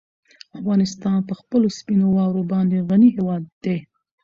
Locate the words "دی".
3.63-3.77